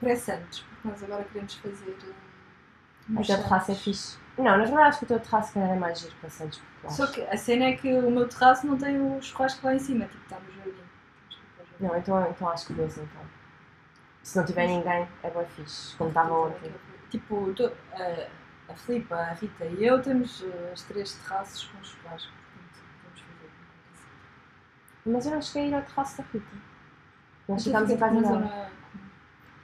[0.00, 1.96] pré-Santos, porque nós agora queremos fazer.
[3.10, 4.18] Um, uns Aquele terraço é fixe.
[4.36, 6.96] Não, na verdade acho que o teu terraço calhar é mais giro para Santos Populares.
[6.96, 9.78] Só que a cena é que o meu terraço não tem o churrasco lá em
[9.78, 10.70] cima, tipo, está no jardim.
[11.80, 11.84] O.
[11.84, 13.22] Não, então, então acho que dois então.
[14.22, 16.72] Se não tiver ninguém, é bem fixe, como estava ontem.
[17.10, 21.84] Tipo, tu- a, a Filipa, a Rita e eu temos eh, as três terraços com
[21.84, 23.50] churrasco, portanto, vamos fazer.
[25.06, 26.46] Mas eu não cheguei a ir ao terraço da Rita.
[27.46, 28.70] Nós Então ficámos em casa na dela.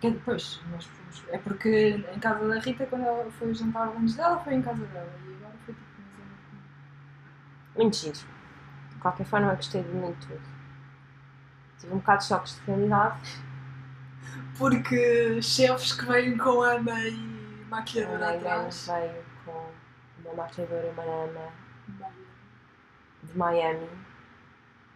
[0.00, 1.24] Que é depois, nós fomos.
[1.28, 4.84] É porque em casa da Rita, quando ela foi jantar antes dela, foi em casa
[4.86, 5.12] dela.
[5.26, 7.82] E agora foi tipo na zona comum.
[7.82, 8.18] Muito giro.
[8.90, 10.40] De qualquer forma, eu gostei de muito tudo.
[11.78, 13.42] Tive um bocado de choques de realidade.
[14.58, 18.86] Porque chefes que vêm com ama e A maquiadora Ana Gana atrás.
[18.86, 19.70] veio com
[20.24, 21.52] uma maquiadora e uma ama.
[23.22, 23.88] de Miami.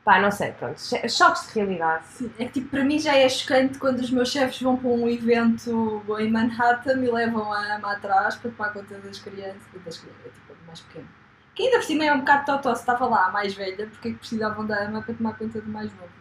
[0.05, 0.79] Pá, não sei, pronto.
[0.79, 2.05] cho- Choques de realidade.
[2.09, 4.89] Sim, é que tipo, para mim já é chocante quando os meus chefes vão para
[4.91, 9.97] um evento em Manhattan e levam a ama atrás para tomar conta das crianças, das
[9.97, 11.09] crianças, é, tipo, a do mais pequeno.
[11.55, 14.09] Que ainda por cima é um bocado totó, se estava lá a mais velha, porque
[14.09, 16.13] é que precisavam da ama para tomar conta do mais novo,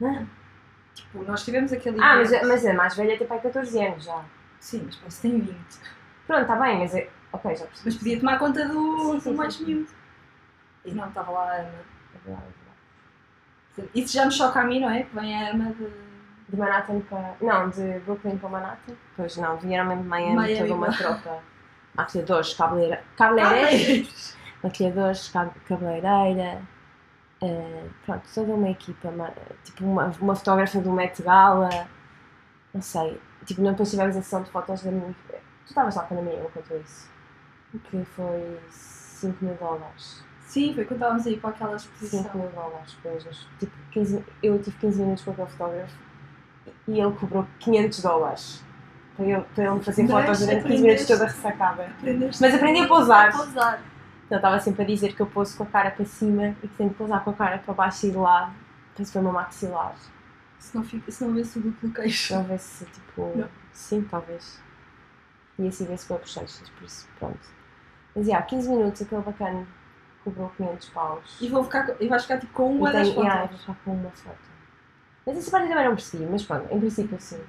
[0.00, 0.18] não é?
[0.22, 0.26] Ah,
[0.94, 4.04] Tipo, nós tivemos aquele Ah, mas, evento- mas a mais velha tem pai 14 anos
[4.04, 4.24] já.
[4.60, 5.78] Sim, mas parece que tem 20.
[6.26, 7.10] Pronto, está bem, mas é.
[7.32, 7.84] Ok, já percebi.
[7.84, 9.64] Mas podia tomar conta do, Sim, do sim, mais sim.
[9.66, 9.90] miúdo.
[10.86, 11.95] E não, estava lá a ama.
[13.94, 15.02] Isso já me choca a mim, não é?
[15.02, 16.06] Que vem a ama de...
[16.48, 17.34] De Manhattan para.
[17.40, 18.94] Não, de Brooklyn para Manhattan.
[19.16, 20.94] Pois não, vieram mesmo de Miami, Miami, toda uma não.
[20.96, 21.42] tropa.
[21.96, 23.04] Maquilhadores, cabeleireiros.
[23.16, 24.36] Cabeleireiros?
[24.62, 26.62] Maquilhadores, cab- cabeleireira.
[27.42, 29.10] eh, pronto, toda uma equipa.
[29.10, 29.32] ma-
[29.64, 31.68] Tipo, uma, uma fotógrafa do Met Gala.
[32.72, 33.20] Não sei.
[33.44, 35.12] Tipo, depois tivemos a sessão de fotos da minha.
[35.28, 35.34] Tu
[35.66, 37.10] estavas lá quando a minha me contou isso.
[37.90, 40.24] Que foi 5 mil dólares.
[40.46, 42.40] Sim, foi quando estávamos aí para aquela 5 exposição.
[42.40, 45.98] mil dólares, depois, mas, tipo, 15, eu tive 15 minutos com aquele fotógrafo
[46.88, 48.64] e ele cobrou 500 dólares
[49.16, 51.92] para ele, para me fazer Mas fotos durante 15 minutos toda ressacada.
[52.40, 53.28] Mas aprendi a pousar.
[53.28, 53.82] A pousar.
[54.30, 56.76] Ele estava sempre a dizer que eu pouso com a cara para cima e que
[56.76, 58.52] tenho que pousar com a cara para baixo e de lado
[58.94, 59.94] para se ver uma maxilar.
[60.58, 62.34] Se não, fica, se não vê-se o duplo queixo.
[62.34, 63.48] Para ver se, tipo, Não.
[63.72, 64.60] sim, talvez.
[65.58, 67.38] E assim vê-se com bochechas, por isso, pronto.
[68.14, 69.66] Mas, já, 15 minutos, aquele bacana
[70.26, 71.38] cobrou 500 paus.
[71.40, 73.28] E, vou ficar, e vais ficar tipo com uma E das tem- fotos.
[73.32, 74.38] yeah, vou ficar com uma foto.
[75.24, 77.40] Mas essa parte eu também não percebi, mas pronto, em princípio sim.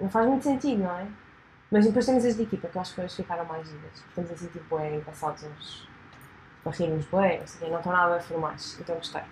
[0.00, 1.06] Não faz muito sentido, não é?
[1.70, 4.04] Mas depois temos as de equipa, que eu acho que eles ficaram mais giras.
[4.14, 5.88] Temos assim tipo é engraçados uns.
[6.62, 9.22] Para rirmos bem, não sei não estão nada formais, então gostei.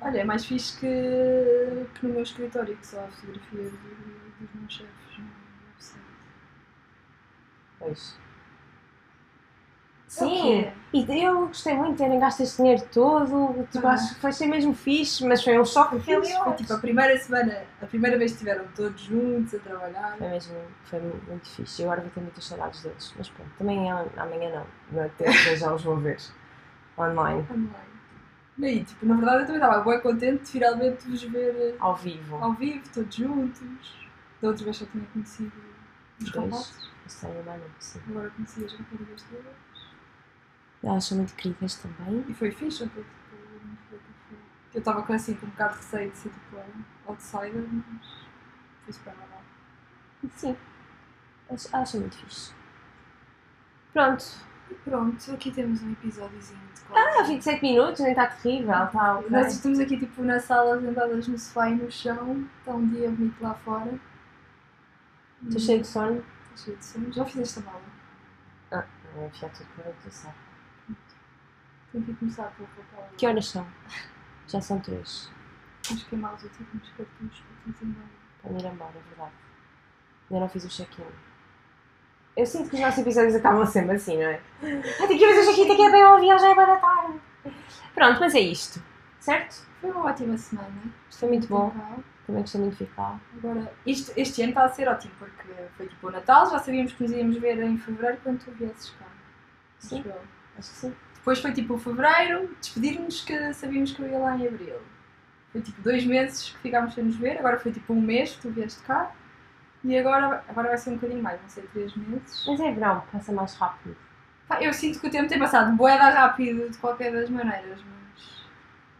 [0.00, 4.54] Olha, é mais fixe que, que no meu escritório, que só há fotografias do- dos
[4.54, 5.24] meus chefes no
[5.70, 6.04] website.
[7.78, 8.18] Pois.
[10.06, 10.72] É Sim, quê?
[10.92, 13.92] e eu gostei muito de terem gasto este dinheiro todo, tipo, Ah.
[13.92, 16.56] acho que foi ser mesmo fixe, mas foi um choque Foi realidade.
[16.58, 20.16] tipo a primeira semana, a primeira vez que estiveram todos juntos a trabalhar.
[20.18, 21.82] Foi mesmo, foi muito fixe.
[21.82, 23.14] E agora vou ter muitas saudades deles.
[23.16, 24.50] Mas pronto, também é- amanhã
[24.92, 25.02] não.
[25.02, 26.18] Na terça já os vou ver.
[26.96, 27.70] Online, Online.
[28.58, 31.74] E aí, tipo, na verdade eu também estava bem contente de finalmente vos ver eh,
[31.80, 32.36] ao vivo.
[32.36, 33.96] ao vivo, todos juntos.
[34.40, 35.50] Da outra vez só tinha conhecido
[36.20, 36.44] os Dois.
[36.52, 36.90] rapazes,
[37.24, 39.73] é agora conheci as raparigas todas.
[40.84, 42.24] Elas são muito queridas também.
[42.28, 43.24] E foi fixe, até, tipo.
[44.74, 48.06] Eu estava com assim, com um bocado de receio de ser tipo a outsider, mas
[48.84, 49.42] foi super normal.
[50.36, 50.56] Sim.
[51.48, 52.52] Elas, elas são muito fixe.
[53.92, 54.24] Pronto.
[54.70, 57.24] E pronto, aqui temos um episódiozinho de Ah, coisa.
[57.28, 58.84] 27 minutos, nem está terrível.
[58.84, 59.30] Está ok.
[59.30, 63.08] Nós estamos aqui tipo na sala, sentadas no sofá e no chão, está um dia
[63.10, 63.98] bonito lá fora.
[65.44, 66.24] Estou cheio de sono.
[66.54, 67.12] Estou cheio de sono.
[67.12, 67.82] Já fizeste a mala?
[68.72, 70.34] Ah, vou enfiar tudo para dentro do saco.
[71.94, 73.08] Tenho que começar pelo papel.
[73.16, 73.64] Que horas são?
[74.48, 75.30] Já são três.
[75.82, 78.06] Que queimar os últimos cartões para fazer embora.
[78.42, 79.32] Para ir embora, é verdade.
[80.28, 81.04] Ainda não fiz o check-in.
[82.36, 84.40] Eu sinto que os nossos episódios acabam sempre assim, não é?
[84.60, 86.76] Ai, tenho que fazer o check-in, tenho que ir bem ao avião, já é da
[86.78, 87.20] tarde.
[87.94, 88.82] Pronto, mas é isto.
[89.20, 89.64] Certo?
[89.80, 90.82] Foi uma ótima semana.
[91.08, 91.72] Isto foi muito bom.
[92.26, 93.20] Também gostei muito de ficar.
[93.38, 96.92] Agora, isto, este ano está a ser ótimo porque foi tipo o Natal, já sabíamos
[96.92, 99.06] que nos íamos ver em fevereiro quando tu viesses cá.
[99.78, 100.04] Sim.
[100.58, 100.96] Acho que sim.
[101.24, 104.76] Depois foi tipo o fevereiro, despedir-nos que sabíamos que eu ia lá em abril.
[105.50, 108.42] Foi tipo dois meses que ficámos sem nos ver, agora foi tipo um mês que
[108.42, 109.10] tu vieste cá.
[109.82, 112.44] E agora, agora vai ser um bocadinho mais, vão ser três meses.
[112.46, 113.96] Mas é verão, passa mais rápido.
[114.46, 118.44] Pá, eu sinto que o tempo tem passado boeda rápido de qualquer das maneiras, mas.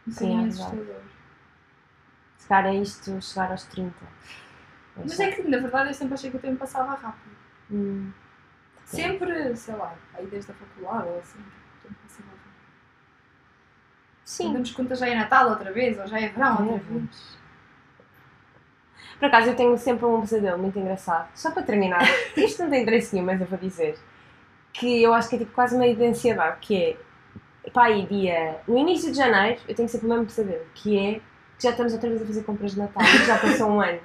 [0.07, 1.01] Um Sim, é assustador.
[2.39, 3.93] Se calhar é isto chegar aos 30.
[4.95, 7.35] Mas é que na verdade eu sempre achei que o tempo passava rápido.
[7.69, 8.11] Hum,
[8.83, 11.39] Sempre, sei lá, aí desde a faculdade ou assim,
[11.85, 12.41] tempo rápido.
[14.23, 14.53] sim.
[14.53, 17.37] Damos conta já é Natal outra vez, ou já é verão outra vez.
[19.19, 21.29] Por acaso eu tenho sempre um pesadelo muito engraçado.
[21.35, 22.01] Só para terminar,
[22.35, 23.97] isto não tem interesse nenhum, mas eu vou dizer
[24.73, 26.75] que eu acho que é tipo quase meio de ansiedade, que
[27.63, 28.59] é pá, aí dia.
[28.67, 31.13] No início de janeiro eu tenho sempre o mesmo pesadelo, que é
[31.57, 33.99] que já estamos outra vez a fazer compras de Natal, já passou um ano.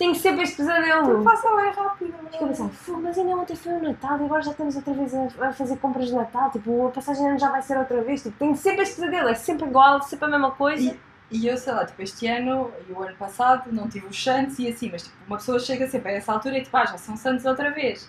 [0.00, 1.22] Tenho sempre este pesadelo.
[1.22, 2.14] passa bem rápido.
[2.30, 4.94] Fico a pensar, "Fogo, mas ainda ontem foi o Natal e agora já estamos outra
[4.94, 6.50] vez a, a fazer compras de Natal.
[6.50, 8.22] Tipo, a passagem ano já vai ser outra vez.
[8.22, 10.96] Tipo, tenho sempre este pesadelo, é sempre igual, sempre a mesma coisa.
[11.30, 14.58] E eu, sei lá, tipo, este ano e o ano passado não tive os Santos
[14.58, 16.96] e assim, mas tipo, uma pessoa chega sempre a essa altura e tipo, ah, já
[16.96, 18.08] são Santos outra vez.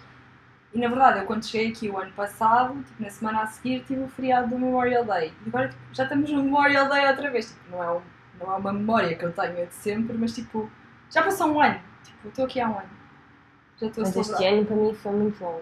[0.73, 3.83] E na verdade, eu quando cheguei aqui o ano passado, tipo, na semana a seguir,
[3.85, 5.33] tive o feriado do Memorial Day.
[5.45, 7.47] E agora tipo, já estamos no Memorial Day outra vez.
[7.47, 8.01] Tipo, não, é
[8.39, 10.71] não é uma memória que eu tenho de sempre, mas tipo,
[11.11, 11.79] já passou um ano.
[12.03, 12.89] Tipo, estou aqui há um ano.
[13.79, 15.61] Já estou a Mas este ano para mim foi muito longo.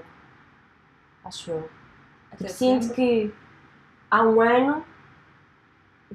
[1.26, 1.70] Acho eu.
[2.38, 3.34] Tipo, sinto que
[4.10, 4.86] há um ano,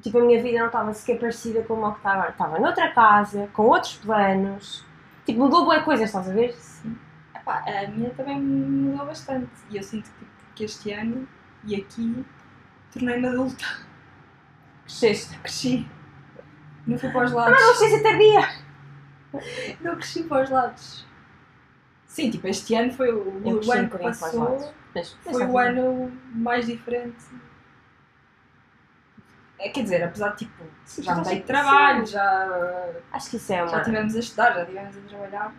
[0.01, 2.29] tipo, a minha vida não estava sequer parecida com o que está agora.
[2.31, 4.85] Estava noutra casa, com outros planos.
[5.25, 6.53] Tipo, mudou boa coisas, estás a ver?
[6.53, 6.97] Sim.
[7.35, 9.49] Epá, a minha também mudou bastante.
[9.69, 11.27] E eu sinto que, tipo, que este ano
[11.63, 12.25] e aqui
[12.91, 13.65] tornei-me adulta.
[14.83, 15.37] Cresceste.
[15.39, 15.87] Cresci.
[16.85, 17.59] Não fui para os Ah, lados.
[17.61, 18.64] não sei se até dia.
[19.81, 21.05] Não cresci para os lados.
[22.07, 24.73] Sim, tipo, este ano foi o, Eu o um ano que passou.
[24.93, 27.25] Mas, mas Foi o ano mais diferente.
[29.59, 33.51] É, quer dizer, apesar de tipo, Sim, já mudei de trabalho, já, Acho que isso
[33.51, 33.83] é já uma.
[33.83, 35.55] tivemos a estudar, já tivemos a trabalhar.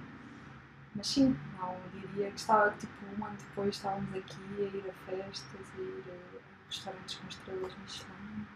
[0.95, 5.11] Mas sim, não diria que estava tipo um ano depois estávamos aqui a ir a
[5.11, 8.47] festas, a ir a restaurantes com estrelas Michelin.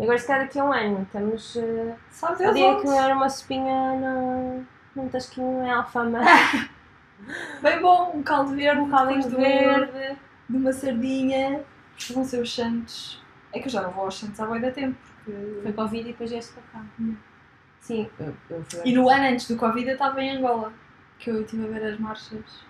[0.00, 1.54] E agora, se calhar, daqui a um ano, estamos.
[1.56, 2.88] Uh, Sabe a Deus dia onde?
[3.04, 6.20] era uma sopinha no, num tasquinho em Alfama.
[7.60, 10.16] Bem bom, um caldo verde, um caldinho do- verde.
[10.48, 11.62] de uma sardinha,
[12.14, 13.22] vão ser os Santos.
[13.52, 15.60] É que eu já não vou aos Santos há bem da tempo, porque...
[15.62, 16.86] Foi Covid e depois vieste para cá.
[17.80, 18.64] Sim, eu, eu.
[18.86, 20.72] E no ano antes do Covid eu estava em Angola,
[21.18, 22.64] que eu estive a ver as marchas.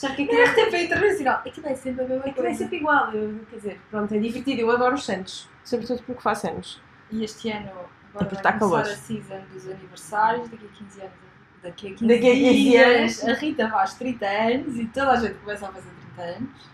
[0.00, 0.44] O que é Na é?
[0.44, 2.58] RTP Internacional, aquilo é sempre a mesma É que vai coisa.
[2.58, 6.48] sempre igual, eu, quer dizer, pronto, é divertido, eu adoro os Santos, sobretudo porque faço
[6.48, 6.80] anos.
[7.10, 8.80] E este ano, É agora porque vai começar calor.
[8.80, 11.12] a season dos aniversários, daqui a 15 anos.
[11.62, 13.36] Daqui a 15, Daqui a 15 dias, anos.
[13.36, 16.70] a Rita faz 30 anos e toda a gente começa a fazer 30 anos.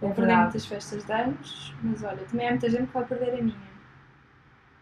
[0.00, 3.04] Vou É perder muitas festas de anos, mas olha, também há muita gente que vai
[3.04, 3.66] perder a minha.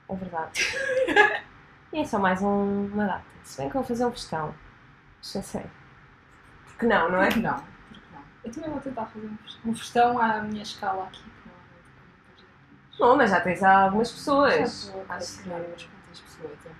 [0.09, 0.51] É verdade.
[1.93, 3.25] e é só mais um- uma data.
[3.43, 4.55] Se bem que eu vou fazer um festão.
[5.23, 5.63] Já sei.
[6.75, 7.27] Porque não, não é?
[7.29, 7.55] Porque não?
[7.89, 8.21] Porque não?
[8.45, 9.31] Eu também vou tentar fazer
[9.65, 13.11] um festão- à minha escala aqui, que não é.
[13.13, 14.93] Bom, mas já tens algumas pessoas.
[14.93, 16.79] Já Acho que assinar umas quantas pessoas, é verdade.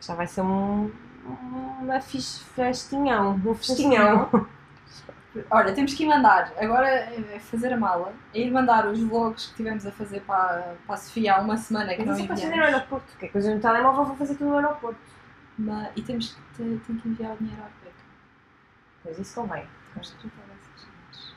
[0.00, 0.90] já vai ser um,
[1.80, 3.40] uma festinhão.
[3.44, 4.48] Um festinhão.
[5.50, 9.46] Olha, temos que ir mandar, agora é fazer a mala, é ir mandar os vlogs
[9.46, 12.26] que tivemos a fazer para, para a Sofia há uma semana que Mas não isso
[12.28, 12.74] podes fazer no enviamos.
[12.76, 13.16] aeroporto.
[13.18, 15.00] Que é coisa no telemóvel, vou fazer tudo no aeroporto.
[15.58, 17.83] Mas- e temos que, ter- tem que enviar o dinheiro à
[19.04, 19.64] Pois isso convém.
[19.92, 21.36] Temos que tratar dessas coisas.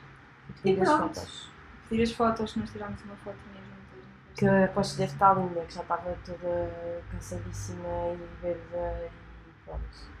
[0.62, 1.50] Pedir as fotos.
[1.88, 3.34] Pedir as fotos, nós tirámos uma juntas.
[3.36, 4.66] no Que Facebook.
[4.66, 10.18] depois deve estar linda, que já estava toda cansadíssima e verde e pronto.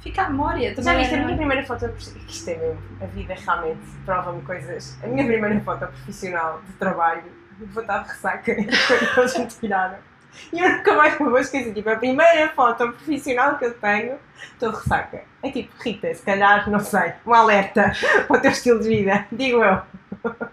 [0.00, 0.74] Fica a memória.
[0.74, 2.26] Já também viste a minha primeira foto profissional?
[2.26, 4.98] Isto é mesmo, a vida realmente prova-me coisas.
[5.02, 7.24] A minha primeira foto profissional de trabalho,
[7.58, 8.54] vou estar de ressaca,
[9.14, 9.98] quando eles me tiraram.
[10.52, 11.72] E eu nunca mais me vou esquecer.
[11.74, 14.18] Tipo, a primeira foto profissional que eu tenho,
[14.52, 15.24] estou de ressaca.
[15.42, 17.92] É tipo, Rita, se calhar, não sei, um alerta
[18.26, 19.82] para o teu estilo de vida, digo eu.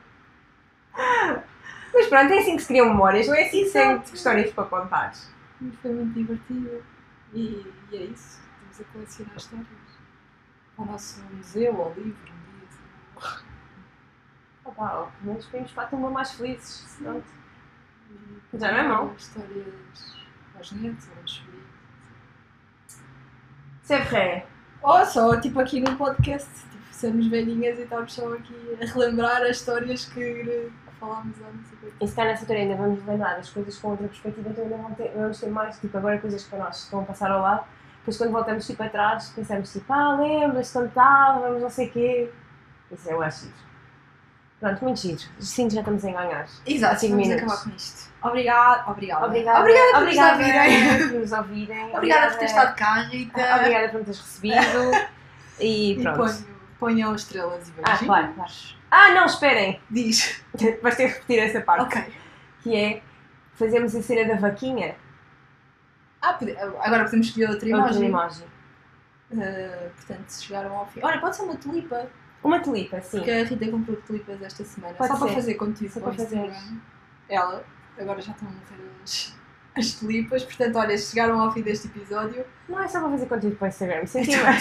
[1.93, 4.15] Mas pronto, é assim que se criam memórias, não é assim que Exato.
[4.15, 5.13] histórias para contar.
[5.59, 6.83] Mas Foi muito divertido.
[7.33, 8.39] E, e é isso.
[8.71, 9.67] Estamos a colecionar histórias.
[10.77, 13.39] Ao nosso museu, ao livro, um dia.
[14.63, 16.97] Opa, pelo menos para a tumba mais felizes.
[17.01, 17.25] Pronto.
[18.53, 19.15] Já não é mau.
[19.17, 19.65] Histórias
[20.55, 21.07] aos filhos.
[23.83, 24.45] C'est vrai.
[24.81, 29.41] Ou só, tipo, aqui no podcast, tipo, sermos velhinhas e estamos só aqui a relembrar
[29.43, 32.75] as histórias que, que falámos há não sei quanto E se calhar nessa altura ainda
[32.75, 35.97] vamos lembrar das coisas com outra perspectiva, então ainda vamos ter, vamos ter mais, tipo,
[35.97, 37.65] agora coisas para nós estão a passar ao lado.
[37.99, 42.31] Depois quando voltamos tipo atrás, pensamos tipo, ah, lembras quando estávamos, não sei o quê.
[42.91, 43.66] Isso eu acho giro.
[44.59, 45.17] Pronto, muito giro.
[45.17, 46.47] Que já estamos a ganhar.
[46.65, 47.43] Exato, vamos minutos.
[47.43, 48.11] acabar com isto.
[48.23, 49.25] Obrigada, obrigada.
[49.27, 51.09] Obrigada, Obrigada por obrigada nos ouvirem.
[51.09, 51.95] por nos ouvirem.
[51.95, 53.55] Obrigada por ter estado cá, Rita.
[53.55, 55.07] Obrigada por me teres recebido.
[55.59, 56.17] E E pronto.
[56.17, 56.47] ponho,
[56.79, 58.05] ponham estrelas e Ah, beijinhos.
[58.07, 58.51] claro, claro.
[58.89, 59.79] Ah, não, esperem.
[59.91, 60.41] Diz.
[60.81, 61.83] Vais ter que repetir essa parte.
[61.83, 62.13] Ok.
[62.63, 63.01] Que é,
[63.53, 64.95] fazemos a cena da vaquinha.
[66.21, 66.35] Ah,
[66.81, 68.07] agora podemos escolher outra Outra imagem.
[68.09, 68.47] imagem.
[69.31, 71.01] Uh, portanto, se chegaram ao fim.
[71.03, 72.07] Olha, pode ser uma tulipa.
[72.43, 73.17] Uma tulipa, sim.
[73.17, 74.93] Porque a Rita comprou tulipas esta semana.
[74.93, 75.35] Pode só para ser.
[75.35, 76.37] fazer conteúdo Só para para fazer.
[76.37, 76.77] Instagram.
[77.29, 77.65] Ela,
[77.99, 79.35] agora já estão a meter as,
[79.75, 80.43] as tulipas.
[80.43, 82.45] Portanto, olha, chegaram ao fim deste episódio.
[82.69, 84.05] Não é só para fazer conteúdo para o Instagram.
[84.05, 84.59] Senti-me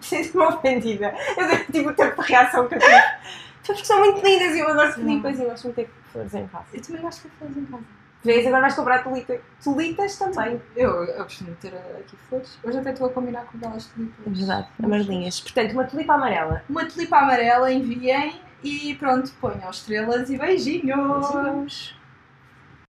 [0.00, 1.14] senti ofendida.
[1.36, 2.92] Eu dei tipo o tempo de reação que eu tive.
[3.64, 6.34] Porque são muito lindas e eu adoro tulipas e eu gosto muito de ter flores
[6.34, 6.64] em casa.
[6.74, 7.84] Eu também gosto de fazer em casa.
[8.24, 9.40] Vês, agora vais comprar tulita.
[9.62, 10.60] tulitas também.
[10.76, 12.58] Eu, eu costumo ter aqui flores.
[12.62, 14.26] Hoje até estou a combinar com aquelas tulipas.
[14.26, 15.40] É verdade, amarelinhas.
[15.40, 16.62] Portanto, uma tulipa amarela.
[16.68, 21.30] Uma tulipa amarela, enviem e pronto, ponham estrelas e beijinhos.
[21.32, 22.01] Beijinhos.